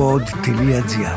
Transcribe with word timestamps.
pod.gr 0.00 1.14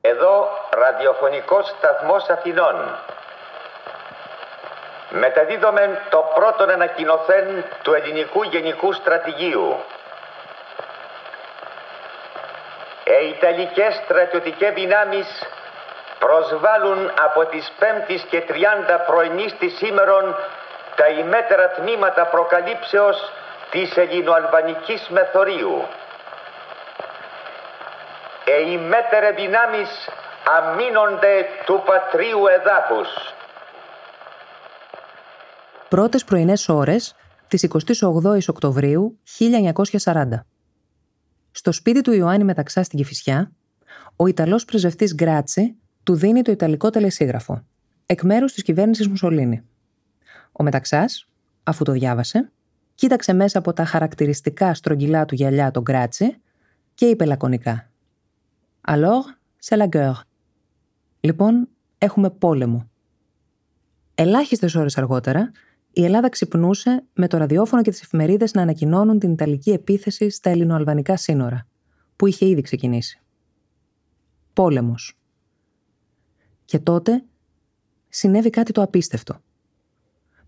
Εδώ 0.00 0.48
ραδιοφωνικός 0.70 1.68
σταθμός 1.68 2.28
Αθηνών. 2.28 2.74
Μεταδίδομεν 5.10 5.98
το 6.10 6.32
πρώτο 6.34 6.62
ανακοινωθέν 6.64 7.64
του 7.82 7.94
ελληνικού 7.94 8.42
γενικού 8.42 8.92
στρατηγίου. 8.92 9.84
Οι 13.04 13.28
Ιταλικές 13.28 14.00
στρατιωτικές 14.04 14.72
δυνάμεις 14.72 15.26
προσβάλλουν 16.18 17.12
από 17.20 17.44
τις 17.44 17.72
5ης 17.80 18.20
και 18.30 18.42
30 18.48 18.52
πρωινής 19.06 19.56
της 19.58 19.76
σήμερον 19.76 20.36
τα 20.96 21.08
ημέτερα 21.08 21.68
τμήματα 21.68 22.26
προκαλύψεως 22.26 23.32
της 23.70 23.96
ελληνοαλβανικής 23.96 25.08
μεθορίου. 25.08 25.88
Οι 28.44 28.66
ημέτερε 28.68 29.30
δυνάμεις 29.30 30.08
αμήνονται 30.58 31.48
του 31.64 31.82
πατρίου 31.86 32.46
εδάφους. 32.46 33.08
Πρώτες 35.88 36.24
πρωινές 36.24 36.68
ώρες 36.68 37.14
της 37.48 37.62
28ης 37.62 38.48
Οκτωβρίου 38.48 39.18
1940. 39.98 40.28
Στο 41.50 41.72
σπίτι 41.72 42.00
του 42.00 42.12
Ιωάννη 42.12 42.44
Μεταξά 42.44 42.82
στην 42.82 42.98
Κηφισιά, 42.98 43.52
ο 44.16 44.26
Ιταλός 44.26 44.64
πρεσβευτής 44.64 45.14
Γκράτσι 45.14 45.76
του 46.02 46.14
δίνει 46.14 46.42
το 46.42 46.52
Ιταλικό 46.52 46.90
τελεσίγραφο, 46.90 47.64
εκ 48.06 48.22
μέρους 48.22 48.52
της 48.52 48.62
κυβέρνησης 48.62 49.08
Μουσολίνη. 49.08 49.62
Ο 50.52 50.62
Μεταξάς, 50.62 51.28
αφού 51.62 51.84
το 51.84 51.92
διάβασε, 51.92 52.50
κοίταξε 52.94 53.32
μέσα 53.32 53.58
από 53.58 53.72
τα 53.72 53.84
χαρακτηριστικά 53.84 54.74
στρογγυλά 54.74 55.24
του 55.24 55.34
γυαλιά 55.34 55.70
τον 55.70 55.82
Γκράτσι 55.82 56.36
και 56.94 57.06
είπε 57.06 57.24
λακωνικά 57.24 57.90
«Alors, 58.88 59.24
c'est 59.64 59.78
la 59.78 59.88
guerre». 59.88 60.20
Λοιπόν, 61.20 61.68
έχουμε 61.98 62.30
πόλεμο. 62.30 62.90
Ελάχιστες 64.14 64.74
ώρες 64.74 64.98
αργότερα, 64.98 65.50
η 65.98 66.04
Ελλάδα 66.04 66.28
ξυπνούσε 66.28 67.04
με 67.14 67.28
το 67.28 67.36
ραδιόφωνο 67.36 67.82
και 67.82 67.90
τις 67.90 68.02
εφημερίδες 68.02 68.52
να 68.52 68.62
ανακοινώνουν 68.62 69.18
την 69.18 69.32
Ιταλική 69.32 69.70
επίθεση 69.70 70.30
στα 70.30 70.50
ελληνοαλβανικά 70.50 71.16
σύνορα, 71.16 71.66
που 72.16 72.26
είχε 72.26 72.46
ήδη 72.46 72.60
ξεκινήσει. 72.60 73.20
Πόλεμος. 74.52 75.18
Και 76.64 76.78
τότε 76.78 77.24
συνέβη 78.08 78.50
κάτι 78.50 78.72
το 78.72 78.82
απίστευτο. 78.82 79.40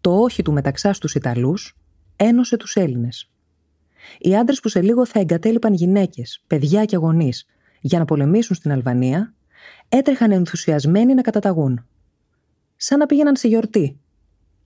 Το 0.00 0.20
όχι 0.22 0.42
του 0.42 0.52
μεταξά 0.52 0.92
στους 0.92 1.14
Ιταλούς 1.14 1.76
ένωσε 2.16 2.56
τους 2.56 2.76
Έλληνες. 2.76 3.30
Οι 4.18 4.36
άντρες 4.36 4.60
που 4.60 4.68
σε 4.68 4.82
λίγο 4.82 5.06
θα 5.06 5.20
εγκατέλειπαν 5.20 5.74
γυναίκες, 5.74 6.42
παιδιά 6.46 6.84
και 6.84 6.96
γονείς 6.96 7.46
για 7.80 7.98
να 7.98 8.04
πολεμήσουν 8.04 8.56
στην 8.56 8.72
Αλβανία, 8.72 9.34
έτρεχαν 9.88 10.30
ενθουσιασμένοι 10.30 11.14
να 11.14 11.22
καταταγούν. 11.22 11.86
Σαν 12.76 12.98
να 12.98 13.06
πήγαιναν 13.06 13.36
σε 13.36 13.48
γιορτή 13.48 14.00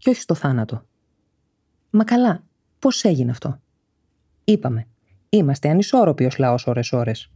και 0.05 0.11
όχι 0.11 0.21
στο 0.21 0.35
θάνατο. 0.35 0.87
Μα 1.91 2.05
καλά, 2.05 2.45
πώς 2.79 3.05
έγινε 3.05 3.31
αυτό; 3.31 3.61
Είπαμε, 4.45 4.87
είμαστε 5.29 5.69
ανισόρροποι 5.69 6.25
ως 6.25 6.39
λαός 6.39 6.67
ώρες-ώρες. 6.67 7.31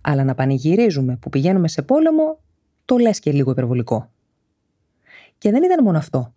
Αλλά 0.00 0.24
να 0.24 0.34
πανηγυρίζουμε 0.34 1.16
που 1.16 1.28
πηγαίνουμε 1.28 1.68
σε 1.68 1.82
πόλεμο, 1.82 2.40
το 2.84 2.96
λες 2.96 3.18
και 3.18 3.32
λίγο 3.32 3.50
υπερβολικό. 3.50 4.10
Και 5.38 5.50
δεν 5.50 5.62
ήταν 5.62 5.84
μόνο 5.84 5.98
αυτό. 5.98 6.34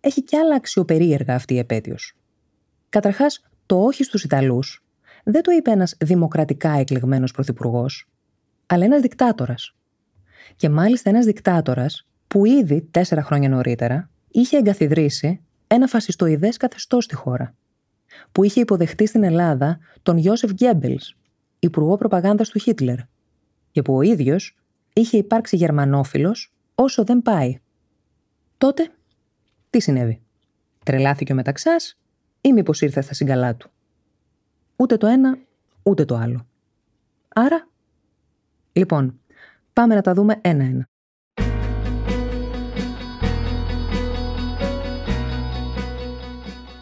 Έχει 0.00 0.22
κι 0.22 0.36
άλλα 0.36 0.54
αξιοπερίεργα 0.54 1.34
αυτή 1.34 1.54
η 1.54 1.58
επέτειος. 1.58 2.16
Καταρχάς, 2.88 3.48
το 3.66 3.82
όχι 3.82 4.04
στους 4.04 4.24
Ιταλούς 4.24 4.84
δεν 5.24 5.42
το 5.42 5.50
είπε 5.50 5.70
ένας 5.70 5.96
δημοκρατικά 6.00 6.70
εκλεγμένος 6.70 7.32
πρωθυπουργός, 7.32 8.08
αλλά 8.66 8.84
ένας 8.84 9.00
δικτάτορας. 9.00 9.74
Και 10.56 10.68
μάλιστα 10.68 11.10
ένας 11.10 11.24
δικτάτορας 11.24 12.08
που 12.28 12.44
ήδη 12.44 12.82
τέσσερα 12.90 13.22
χρόνια 13.22 13.48
νωρίτερα 13.48 14.10
είχε 14.30 14.56
εγκαθιδρύσει 14.56 15.40
ένα 15.66 15.86
φασιστοειδές 15.86 16.56
καθεστώς 16.56 17.04
στη 17.04 17.14
χώρα, 17.14 17.54
που 18.32 18.44
είχε 18.44 18.60
υποδεχτεί 18.60 19.06
στην 19.06 19.22
Ελλάδα 19.22 19.78
τον 20.02 20.16
Ιώσεφ 20.16 20.50
Γκέμπελς, 20.52 21.16
υπουργό 21.58 21.96
προπαγάνδας 21.96 22.48
του 22.48 22.58
Χίτλερ, 22.58 22.98
και 23.70 23.82
που 23.82 23.94
ο 23.94 24.02
ίδιος 24.02 24.56
είχε 24.92 25.16
υπάρξει 25.16 25.56
γερμανόφιλος 25.56 26.52
όσο 26.74 27.04
δεν 27.04 27.22
πάει. 27.22 27.58
Τότε, 28.58 28.90
τι 29.70 29.80
συνέβη; 29.80 30.22
Τρελάθηκε 30.84 31.32
ο 31.32 31.34
Μεταξάς 31.34 31.98
ή 32.40 32.52
μήπως 32.52 32.80
ήρθε 32.80 33.00
στα 33.00 33.14
συγκαλά 33.14 33.56
του; 33.56 33.70
Ούτε 34.76 34.96
το 34.96 35.06
ένα, 35.06 35.38
ούτε 35.82 36.04
το 36.04 36.16
άλλο. 36.16 36.46
Άρα, 37.28 37.68
λοιπόν, 38.72 39.20
πάμε 39.72 39.94
να 39.94 40.00
τα 40.00 40.14
δούμε 40.14 40.38
ένα-ένα. 40.40 40.88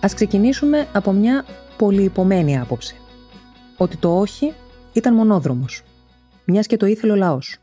Ας 0.07 0.15
ξεκινήσουμε 0.15 0.89
από 0.93 1.13
μια 1.13 1.45
πολύ 1.77 2.03
υπομένη 2.03 2.59
άποψη. 2.59 2.97
Ότι 3.77 3.97
το 3.97 4.19
όχι 4.21 4.53
ήταν 4.93 5.15
μονόδρομος, 5.15 5.83
μιας 6.45 6.67
και 6.67 6.77
το 6.77 6.87
ήθελε 6.87 7.13
ο 7.13 7.17
λαός. 7.17 7.57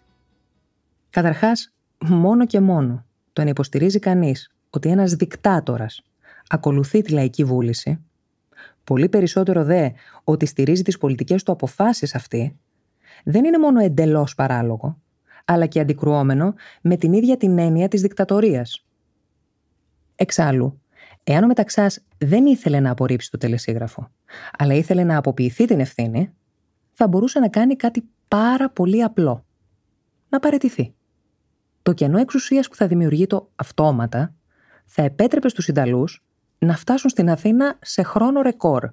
Καταρχάς, 1.09 1.74
μόνο 2.00 2.46
και 2.46 2.59
μόνο 2.59 3.06
το 3.34 3.44
να 3.44 3.50
υποστηρίζει 3.50 4.00
κανείς 4.00 4.52
ότι 4.70 4.90
ένας 4.90 5.14
δικτάτορας 5.14 6.02
ακολουθεί 6.48 7.02
τη 7.02 7.12
λαϊκή 7.12 7.44
βούληση, 7.44 8.00
πολύ 8.84 9.10
περισσότερο 9.10 9.64
δε 9.64 9.90
ότι 10.24 10.46
στηρίζει 10.46 10.81
τις 10.81 10.98
πολιτικές 10.98 11.44
του 11.44 11.52
αποφάσεις 11.52 12.16
αυτή, 12.16 12.60
δεν 13.24 13.46
είναι 13.46 13.58
μόνο 13.58 13.80
εντελώς 13.80 14.36
παράλογο, 14.36 15.02
αλλά 15.46 15.66
και 15.66 15.80
αντικρουόμενο 15.80 16.54
με 16.81 16.96
την 16.98 17.14
ίδια 17.14 17.38
την 17.38 17.58
έννοια 17.58 17.88
της 17.88 18.02
δικτατορίας. 18.02 18.86
Εξάλλου, 20.16 20.81
εάν 21.24 21.44
ο 21.44 21.48
Μεταξάς 21.48 22.00
δεν 22.24 22.46
ήθελε 22.46 22.80
να 22.80 22.92
απορρίψει 22.92 23.32
το 23.32 23.38
τελεσίγραφο, 23.38 24.12
αλλά 24.58 24.74
ήθελε 24.74 25.04
να 25.04 25.18
αποποιηθεί 25.18 25.66
την 25.66 25.80
ευθύνη, 25.80 26.34
θα 26.92 27.08
μπορούσε 27.08 27.40
να 27.40 27.50
κάνει 27.50 27.76
κάτι 27.76 28.04
πάρα 28.28 28.70
πολύ 28.70 29.04
απλό. 29.04 29.46
Να 30.30 30.40
παρετηθεί. 30.40 30.94
Το 31.82 31.94
κενό 31.94 32.18
εξουσίας 32.18 32.68
που 32.68 32.76
θα 32.76 32.88
δημιουργεί 32.88 33.28
το 33.28 33.50
αυτόματα 33.56 34.34
θα 34.86 35.02
επέτρεπε 35.02 35.50
στους 35.50 35.68
Ιταλούς 35.68 36.24
να 36.60 36.76
φτάσουν 36.76 37.10
στην 37.10 37.30
Αθήνα 37.30 37.78
σε 37.82 38.04
χρόνο 38.04 38.42
ρεκόρ. 38.42 38.90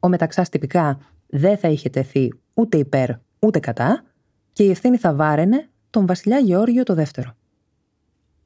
Ο 0.00 0.08
Μεταξάς 0.08 0.48
τυπικά 0.48 0.98
δεν 1.26 1.58
θα 1.58 1.68
είχε 1.68 1.88
τεθεί 1.88 2.28
ούτε 2.54 2.78
υπέρ 2.78 3.10
ούτε 3.38 3.58
κατά 3.58 4.04
και 4.52 4.62
η 4.62 4.70
ευθύνη 4.70 4.96
θα 4.96 5.14
βάραινε 5.14 5.68
τον 5.90 6.06
βασιλιά 6.06 6.38
Γεώργιο 6.38 6.82
το 6.82 6.94
δεύτερο. 6.94 7.36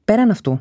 Πέραν 0.05 0.29
αυτού, 0.29 0.59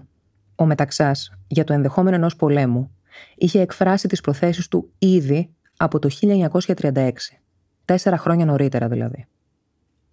ο 0.56 0.66
Μεταξάς 0.66 1.32
για 1.47 1.64
το 1.64 1.72
ενδεχόμενο 1.72 2.16
ενός 2.16 2.37
πολέμου 2.37 2.91
είχε 3.34 3.60
εκφράσει 3.60 4.08
τις 4.08 4.20
προθέσεις 4.20 4.68
του 4.68 4.90
ήδη 4.98 5.54
από 5.76 5.98
το 5.98 6.08
1936, 6.20 7.10
τέσσερα 7.84 8.16
χρόνια 8.16 8.44
νωρίτερα 8.44 8.88
δηλαδή. 8.88 9.26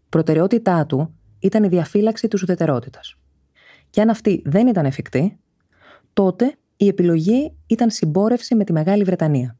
Προτεραιότητά 0.10 0.86
του 0.86 1.14
ήταν 1.40 1.64
η 1.64 1.68
διαφύλαξη 1.68 2.28
της 2.28 2.44
ουδετερότητας. 2.44 3.18
Και 3.90 4.02
αν 4.02 4.10
αυτή 4.10 4.42
δεν 4.46 4.68
ήταν 4.68 4.86
εφικτή, 4.86 5.40
τότε 6.14 6.56
η 6.78 6.88
επιλογή 6.88 7.54
ήταν 7.68 7.90
συμπόρευση 7.90 8.56
με 8.56 8.64
τη 8.64 8.72
Μεγάλη 8.72 9.04
Βρετανία. 9.04 9.58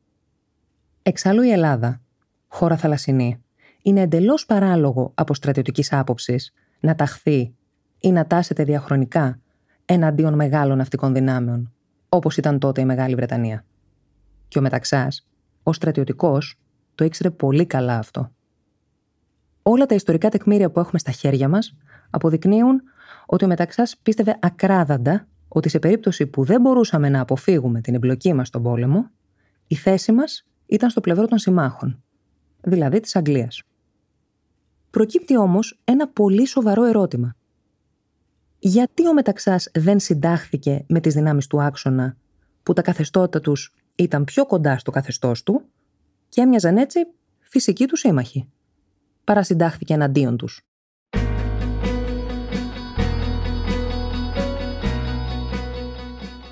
Εξάλλου 1.02 1.42
η 1.42 1.52
Ελλάδα, 1.52 2.02
χώρα 2.48 2.78
θαλασσινή, 2.78 3.44
είναι 3.82 4.02
εντελώς 4.02 4.46
παράλογο 4.46 5.12
από 5.16 5.34
στρατιωτικής 5.34 5.94
άποψης 5.94 6.54
να 6.80 6.96
ταχθεί 6.96 7.54
ή 8.00 8.12
να 8.12 8.26
τάσεται 8.26 8.64
διαχρονικά 8.64 9.40
εναντίον 9.86 10.34
μεγάλων 10.34 10.78
ναυτικών 10.78 11.14
δυνάμεων, 11.14 11.74
όπως 12.10 12.38
ήταν 12.38 12.60
τότε 12.60 12.82
η 12.82 12.86
Μεγάλη 12.86 13.16
Βρετανία. 13.16 13.66
Και 14.48 14.60
ο 14.60 14.62
Μεταξάς, 14.62 15.28
ως 15.64 15.76
στρατιωτικός, 15.76 16.60
το 16.96 17.06
ήξερε 17.06 17.30
πολύ 17.30 17.66
καλά 17.66 17.98
αυτό. 17.98 18.32
Όλα 19.64 19.86
τα 19.86 19.96
ιστορικά 19.96 20.30
τεκμήρια 20.30 20.72
που 20.72 20.80
έχουμε 20.80 21.00
στα 21.00 21.12
χέρια 21.12 21.50
μας 21.50 21.76
αποδεικνύουν 22.10 22.82
ότι 23.26 23.46
ο 23.46 23.48
Μεταξάς 23.48 23.98
πίστευε 24.04 24.38
ακράδαντα 24.42 25.28
ότι 25.48 25.70
σε 25.70 25.80
περίπτωση 25.80 26.28
που 26.28 26.44
δεν 26.44 26.62
μπορούσαμε 26.62 27.10
να 27.10 27.20
αποφύγουμε 27.20 27.82
την 27.82 27.96
εμπλοκή 27.96 28.34
μας 28.34 28.48
στον 28.48 28.64
πόλεμο, 28.64 29.10
η 29.68 29.76
θέση 29.76 30.12
μας 30.12 30.48
ήταν 30.66 30.90
στο 30.90 31.02
πλευρό 31.02 31.28
των 31.28 31.38
συμμάχων, 31.38 32.04
δηλαδή 32.62 33.00
της 33.00 33.16
Αγγλίας. 33.16 33.64
Προκύπτει 34.90 35.38
όμως 35.38 35.80
ένα 35.84 36.08
πολύ 36.08 36.48
σοβαρό 36.48 36.84
ερώτημα. 36.84 37.36
Γιατί 38.62 39.08
ο 39.08 39.14
Μεταξάς 39.14 39.70
δεν 39.74 40.00
συντάχθηκε 40.00 40.84
με 40.88 41.00
τις 41.00 41.14
δυνάμεις 41.14 41.48
του 41.48 41.62
άξονα 41.62 42.18
που 42.64 42.74
τα 42.74 42.82
καθεστώτα 42.82 43.40
τους 43.40 43.74
ήταν 43.96 44.24
πιο 44.24 44.46
κοντά 44.46 44.78
στο 44.78 44.92
καθεστώς 44.92 45.44
του 45.44 45.62
και 46.30 46.42
έμοιαζαν 46.42 46.78
έτσι 46.78 47.00
φυσικοί 47.40 47.86
τους 47.86 48.00
σύμμαχοι. 48.00 48.50
Παρασυντάχθηκε 49.24 49.94
εναντίον 49.94 50.38
τους. 50.38 50.62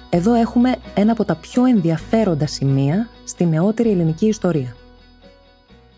Εδώ 0.10 0.34
έχουμε 0.34 0.76
ένα 0.96 1.12
από 1.12 1.26
τα 1.26 1.36
πιο 1.36 1.66
ενδιαφέροντα 1.66 2.48
σημεία 2.48 3.10
στη 3.24 3.46
νεότερη 3.46 3.90
ελληνική 3.90 4.28
ιστορία. 4.28 4.76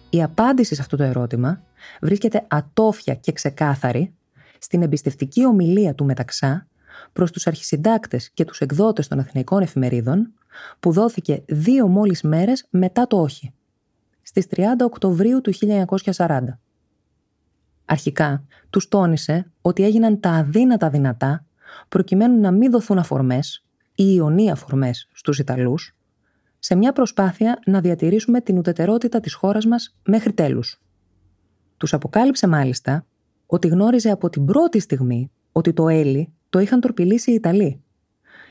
Η 0.10 0.24
απάντηση 0.24 0.76
σε 0.76 0.82
αυτό 0.82 0.98
το 0.98 1.04
ερώτημα 1.04 1.62
βρίσκεται 2.02 2.46
ατόφια 2.48 3.16
και 3.16 3.32
ξεκάθαρη 3.32 4.14
στην 4.60 4.82
εμπιστευτική 4.82 5.46
ομιλία 5.46 5.96
του 5.96 6.06
Μεταξά 6.06 6.68
προς 7.14 7.32
τους 7.32 7.48
αρχισυντάκτες 7.48 8.30
και 8.34 8.46
τους 8.46 8.60
εκδότες 8.60 9.08
των 9.08 9.20
αθηναϊκών 9.20 9.62
εφημερίδων 9.62 10.34
που 10.80 10.92
δόθηκε 10.92 11.44
δύο 11.48 11.88
μόλις 11.88 12.22
μέρες 12.22 12.68
μετά 12.70 13.08
το 13.08 13.22
όχι, 13.22 13.54
στις 14.22 14.48
30 14.50 14.62
Οκτωβρίου 14.86 15.42
του 15.42 15.54
1940. 16.16 16.40
Αρχικά, 17.86 18.44
τους 18.70 18.88
τόνισε 18.88 19.52
ότι 19.62 19.84
έγιναν 19.84 20.20
τα 20.20 20.30
αδύνατα 20.30 20.90
δυνατά 20.90 21.46
προκειμένου 21.90 22.40
να 22.40 22.52
μην 22.52 22.72
δοθούν 22.72 22.98
αφορμές 22.98 23.66
ή 23.96 24.04
ιονία 24.16 24.52
αφορμές 24.52 25.10
στους 25.14 25.40
Ιταλούς 25.40 25.96
σε 26.60 26.76
μια 26.76 26.94
προσπάθεια 26.94 27.60
να 27.66 27.82
διατηρήσουμε 27.82 28.42
την 28.42 28.58
ουδετερότητα 28.58 29.20
της 29.20 29.34
χώρας 29.34 29.66
μας 29.66 29.96
μέχρι 30.04 30.34
τέλους. 30.34 30.82
Τους 31.78 31.94
αποκάλυψε 31.94 32.48
μάλιστα 32.48 33.06
ότι 33.52 33.68
γνώριζε 33.68 34.12
από 34.12 34.30
την 34.30 34.46
πρώτη 34.46 34.80
στιγμή 34.80 35.32
ότι 35.52 35.74
το 35.74 35.88
Έλλη 35.88 36.34
το 36.50 36.60
είχαν 36.60 36.80
τορπιλήσει 36.80 37.32
οι 37.32 37.34
Ιταλοί 37.34 37.82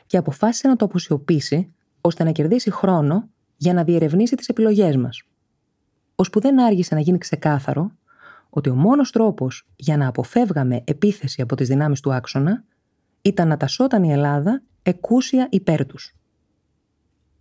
και 0.06 0.16
αποφάσισε 0.16 0.68
να 0.68 0.76
το 0.76 0.84
αποσιωπήσει 0.84 1.72
ώστε 2.00 2.24
να 2.24 2.30
κερδίσει 2.30 2.70
χρόνο 2.70 3.28
για 3.56 3.72
να 3.72 3.84
διερευνήσει 3.84 4.36
τις 4.36 4.48
επιλογές 4.48 4.96
μας. 4.96 5.22
Ώσπου 6.14 6.40
δεν 6.40 6.60
άργησε 6.60 6.94
να 6.94 7.00
γίνει 7.00 7.18
ξεκάθαρο 7.18 7.90
ότι 8.50 8.68
ο 8.68 8.74
μόνος 8.74 9.10
τρόπος 9.10 9.68
για 9.76 9.96
να 9.96 10.06
αποφεύγαμε 10.06 10.82
επίθεση 10.84 11.42
από 11.42 11.56
τις 11.56 11.68
δυνάμεις 11.68 12.00
του 12.00 12.12
άξονα 12.12 12.64
ήταν 13.22 13.48
να 13.48 13.56
τασόταν 13.56 14.02
η 14.02 14.12
Ελλάδα 14.12 14.62
εκούσια 14.82 15.48
υπέρ 15.50 15.86
τους. 15.86 16.14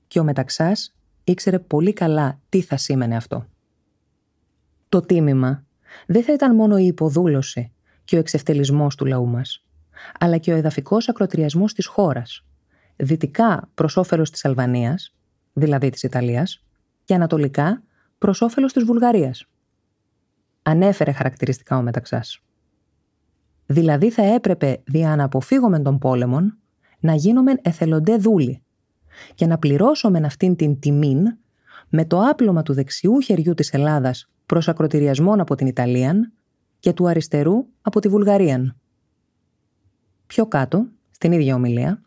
Και 0.08 0.20
ο 0.20 0.24
Μεταξάς 0.24 0.96
ήξερε 1.24 1.60
πολύ 1.60 1.94
καλά 1.94 2.40
τι 2.50 2.62
θα 2.62 2.78
σήμαινε 2.78 3.16
αυτό. 3.16 3.46
Το 4.90 5.02
τίμημα 5.02 5.67
δεν 6.06 6.24
θα 6.24 6.34
ήταν 6.34 6.56
μόνο 6.56 6.78
η 6.78 6.86
υποδούλωση 6.86 7.72
και 8.04 8.16
ο 8.16 8.20
εξευτελισμός 8.20 8.96
του 8.96 9.06
λαού 9.06 9.28
μας, 9.28 9.66
αλλά 10.20 10.38
και 10.38 10.54
ο 10.54 10.56
εδαφικός 10.56 11.10
ακροτηριασμός 11.10 11.74
της 11.74 11.86
χώρας, 11.86 12.46
δυτικά 12.96 13.70
προς 13.74 13.98
όφελος 13.98 14.32
της 14.32 14.46
Αλβανίας, 14.46 15.16
δηλαδή 15.54 15.90
της 15.90 16.04
Ιταλίας, 16.04 16.64
και 17.04 17.14
ανατολικά 17.14 17.84
προς 18.18 18.42
όφελος 18.42 18.74
της 18.74 18.84
Βουλγαρίας. 18.84 19.46
Ανέφερε 20.62 21.12
χαρακτηριστικά 21.12 21.78
ο 21.78 21.82
Μεταξάς. 21.82 22.42
Δηλαδή 23.66 24.12
θα 24.12 24.24
έπρεπε 24.34 24.82
δια 24.86 25.16
να 25.16 25.24
αποφύγουμε 25.24 25.80
των 25.80 25.98
πόλεμων 25.98 26.58
να 27.00 27.14
γίνουμε 27.14 27.54
εθελοντέ 27.62 28.16
δούλοι 28.16 28.62
και 29.36 29.46
να 29.46 29.58
πληρώσουμε 29.58 30.20
αυτήν 30.26 30.56
την 30.56 30.80
τιμήν 30.80 31.38
με 31.90 32.06
το 32.06 32.20
άπλωμα 32.22 32.64
του 32.64 32.74
δεξιού 32.74 33.22
χεριού 33.22 33.54
της 33.54 33.70
Ελλάδας 33.70 34.30
προς 34.48 34.68
ακροτηριασμόν 34.68 35.40
από 35.40 35.56
την 35.56 35.68
Ιταλία 35.68 36.32
και 36.80 36.94
του 36.94 37.08
αριστερού 37.08 37.66
από 37.82 38.00
τη 38.00 38.08
Βουλγαρία. 38.08 38.76
Πιο 40.28 40.46
κάτω, 40.46 40.88
στην 41.12 41.32
ίδια 41.32 41.56
ομιλία, 41.56 42.02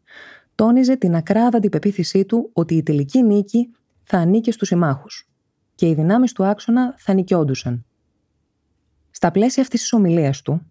τόνιζε 0.55 0.97
την 0.97 1.15
ακράδαντη 1.15 1.69
πεποίθησή 1.69 2.25
του 2.25 2.51
ότι 2.53 2.75
η 2.75 2.83
τελική 2.83 3.23
νίκη 3.23 3.71
θα 4.03 4.19
ανήκει 4.19 4.53
στους 4.53 4.69
συμμάχους 4.69 5.29
και 5.75 5.89
οι 5.89 5.95
δυνάμεις 5.95 6.33
του 6.33 6.45
άξονα 6.45 6.95
θα 6.99 7.15
νικιόντουσαν. 7.15 7.85
Στα 9.11 9.31
πλαίσια 9.31 9.63
αυτής 9.63 9.81
της 9.81 9.93
ομιλίας 9.93 10.43
του, 10.43 10.67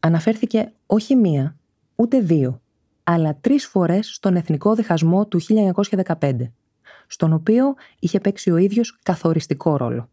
αναφέρθηκε 0.00 0.72
όχι 0.86 1.16
μία, 1.16 1.56
ούτε 1.94 2.20
δύο, 2.20 2.60
αλλά 3.04 3.38
τρεις 3.40 3.66
φορές 3.66 4.14
στον 4.14 4.36
εθνικό 4.36 4.74
διχασμό 4.74 5.26
του 5.26 5.40
1915, 6.20 6.52
στον 7.06 7.32
οποίο 7.32 7.74
είχε 7.98 8.20
παίξει 8.20 8.50
ο 8.50 8.56
ίδιος 8.56 8.98
καθοριστικό 9.02 9.76
ρόλο. 9.76 10.08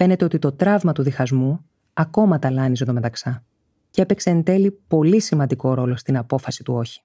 Φαίνεται 0.00 0.24
ότι 0.24 0.38
το 0.38 0.52
τραύμα 0.52 0.92
του 0.92 1.02
διχασμού 1.02 1.64
ακόμα 1.92 2.38
ταλάνιζε 2.38 2.84
το 2.84 2.92
μεταξά 2.92 3.44
και 3.90 4.02
έπαιξε 4.02 4.30
εν 4.30 4.42
τέλει 4.42 4.70
πολύ 4.88 5.20
σημαντικό 5.20 5.74
ρόλο 5.74 5.96
στην 5.96 6.16
απόφαση 6.16 6.64
του 6.64 6.74
όχι. 6.74 7.00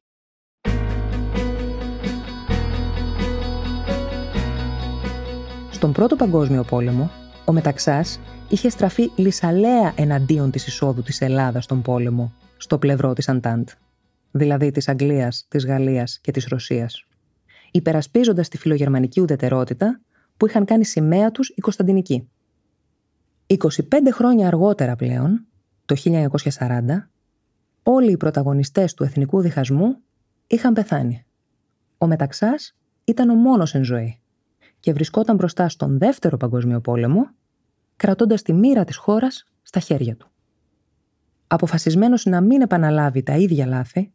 Στον 5.71 5.91
Πρώτο 5.91 6.15
Παγκόσμιο 6.15 6.63
Πόλεμο, 6.63 7.11
ο 7.45 7.51
Μεταξάς 7.51 8.19
είχε 8.49 8.69
στραφεί 8.69 9.11
λησαλέα 9.15 9.93
εναντίον 9.95 10.51
της 10.51 10.67
εισόδου 10.67 11.01
της 11.01 11.21
Ελλάδας 11.21 11.63
στον 11.63 11.81
πόλεμο, 11.81 12.33
στο 12.57 12.77
πλευρό 12.77 13.13
της 13.13 13.29
Αντάντ, 13.29 13.69
δηλαδή 14.31 14.71
της 14.71 14.87
Αγγλίας, 14.87 15.45
της 15.47 15.65
Γαλλίας 15.65 16.19
και 16.21 16.31
της 16.31 16.45
Ρωσίας, 16.45 17.05
υπερασπίζοντας 17.71 18.47
τη 18.47 18.57
φιλογερμανική 18.57 19.21
ουδετερότητα 19.21 20.01
που 20.37 20.47
είχαν 20.47 20.65
κάνει 20.65 20.85
σημαία 20.85 21.31
τους 21.31 21.49
οι 21.49 21.61
Κωνσταντινικοί. 21.61 22.27
25 23.59 23.71
χρόνια 24.11 24.47
αργότερα 24.47 24.95
πλέον, 24.95 25.45
το 25.85 25.95
1940, 26.03 27.09
όλοι 27.83 28.11
οι 28.11 28.17
πρωταγωνιστές 28.17 28.93
του 28.93 29.03
εθνικού 29.03 29.41
διχασμού 29.41 29.97
είχαν 30.47 30.73
πεθάνει. 30.73 31.25
Ο 31.97 32.07
Μεταξάς 32.07 32.75
ήταν 33.03 33.29
ο 33.29 33.35
μόνος 33.35 33.75
εν 33.75 33.83
ζωή 33.83 34.21
και 34.79 34.93
βρισκόταν 34.93 35.35
μπροστά 35.35 35.69
στον 35.69 35.97
δεύτερο 35.97 36.37
παγκόσμιο 36.37 36.81
πόλεμο, 36.81 37.29
κρατώντας 37.95 38.41
τη 38.41 38.53
μοίρα 38.53 38.83
της 38.83 38.95
χώρας 38.95 39.45
στα 39.61 39.79
χέρια 39.79 40.15
του. 40.15 40.27
Αποφασισμένος 41.47 42.25
να 42.25 42.41
μην 42.41 42.61
επαναλάβει 42.61 43.23
τα 43.23 43.35
ίδια 43.35 43.65
λάθη, 43.65 44.11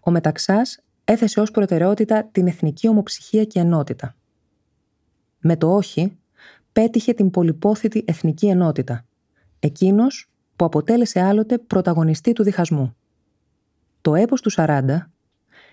ο 0.00 0.10
Μεταξάς 0.10 0.80
έθεσε 1.04 1.40
ως 1.40 1.50
προτεραιότητα 1.50 2.28
την 2.32 2.46
εθνική 2.46 2.88
ομοψυχία 2.88 3.44
και 3.44 3.60
ενότητα. 3.60 4.16
Με 5.38 5.56
το 5.56 5.74
όχι, 5.74 6.18
πέτυχε 6.78 7.12
την 7.12 7.30
πολυπόθητη 7.30 8.04
εθνική 8.06 8.46
ενότητα, 8.46 9.04
εκείνος 9.58 10.30
που 10.56 10.64
αποτέλεσε 10.64 11.20
άλλοτε 11.20 11.58
πρωταγωνιστή 11.58 12.32
του 12.32 12.42
διχασμού. 12.42 12.96
Το 14.00 14.14
έπος 14.14 14.40
του 14.40 14.50
40, 14.52 14.82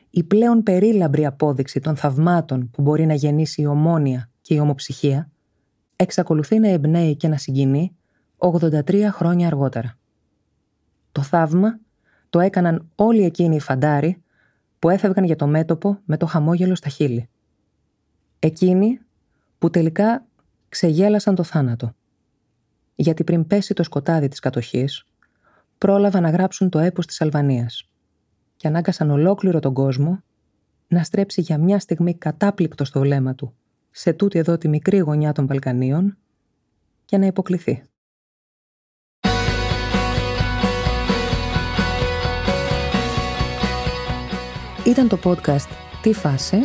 η 0.10 0.24
πλέον 0.24 0.63
περίλαμπρη 0.63 1.25
απόδειξη 1.25 1.80
των 1.80 1.96
θαυμάτων 1.96 2.69
που 2.69 2.81
μπορεί 2.81 3.06
να 3.06 3.13
γεννήσει 3.13 3.62
η 3.62 3.66
ομόνια 3.66 4.30
και 4.41 4.53
η 4.53 4.60
ομοψυχία, 4.60 5.32
εξακολουθεί 5.96 6.60
να 6.60 6.68
εμπνέει 6.68 7.15
και 7.15 7.27
να 7.27 7.38
συγκινεί 7.38 7.96
83 8.38 9.08
χρόνια 9.12 9.48
αργότερα. 9.48 9.98
Το 11.12 11.22
θαύμα 11.22 11.80
το 12.30 12.39
έκαναν 12.39 12.89
όλοι 12.96 13.24
εκείνοι 13.24 13.56
οι 13.56 13.60
φαντάροι 13.60 14.24
που 14.80 14.89
έφευγαν 14.89 15.25
για 15.25 15.36
το 15.36 15.48
μέτωπο 15.48 16.00
με 16.06 16.18
το 16.18 16.25
χαμόγελο 16.25 16.75
στα 16.75 16.89
χείλη. 16.89 17.30
Εκείνοι 18.39 19.00
που 19.58 19.70
τελικά 19.70 20.25
ξεγέλασαν 20.75 21.36
το 21.36 21.44
θάνατο. 21.44 21.96
Γιατί 22.96 23.24
πριν 23.24 23.48
πέσει 23.48 23.74
το 23.74 23.84
σκοτάδι 23.84 24.27
της 24.27 24.39
κατοχής, 24.39 25.05
πρόλαβαν 25.77 26.22
να 26.22 26.29
γράψουν 26.29 26.70
το 26.70 26.79
έπος 26.79 27.05
της 27.05 27.22
Αλβανίας 27.22 27.89
και 28.55 28.67
ανάγκασαν 28.67 29.10
ολόκληρο 29.10 29.60
τον 29.60 29.74
κόσμο 29.74 30.24
να 30.88 31.03
στρέψει 31.03 31.41
για 31.41 31.58
μια 31.58 31.79
στιγμή 31.79 32.15
κατάπληκτο 32.17 32.86
στο 32.86 33.00
βλέμμα 33.00 33.36
του 33.36 33.53
σε 33.91 34.13
τούτη 34.13 34.39
εδώ 34.39 34.58
τη 34.58 34.67
μικρή 34.67 34.98
γωνιά 34.98 35.32
των 35.32 35.48
Βαλκανίων 35.48 36.17
και 37.05 37.17
να 37.17 37.25
υποκληθεί. 37.25 37.84
Ήταν 44.86 45.08
το 45.08 45.20
podcast 45.24 45.70
«Τι 46.01 46.13
φάση» 46.13 46.58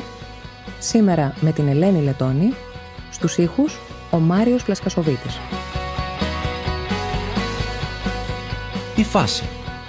σήμερα 0.79 1.35
με 1.41 1.53
την 1.53 1.69
Ελένη 1.69 2.03
Λετώνη 2.03 2.53
στους 3.11 3.39
ήχους 3.39 3.90
ο 4.11 4.19
Μάριος 4.19 4.63
Πλασκασοβίτης. 4.63 5.41
Τι 8.95 9.05
φάση. 9.05 9.45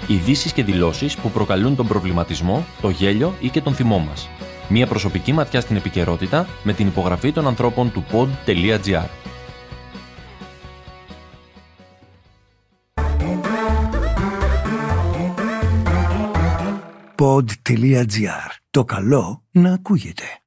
Ειδήσεις 0.06 0.52
και 0.52 0.64
δηλώσεις 0.64 1.16
που 1.16 1.30
προκαλούν 1.30 1.76
τον 1.76 1.86
προβληματισμό, 1.86 2.64
το 2.80 2.88
γέλιο 2.88 3.34
ή 3.40 3.48
και 3.48 3.60
τον 3.60 3.74
θυμό 3.74 3.98
μας. 3.98 4.28
Μία 4.68 4.86
προσωπική 4.86 5.32
ματιά 5.32 5.60
στην 5.60 5.76
επικαιρότητα 5.76 6.46
με 6.62 6.72
την 6.72 6.86
υπογραφή 6.86 7.32
των 7.32 7.46
ανθρώπων 7.46 7.92
του 7.92 8.04
pod.gr. 8.12 9.08
pod.gr. 17.16 18.50
Το 18.70 18.84
καλό 18.84 19.44
να 19.50 19.72
ακούγεται. 19.72 20.41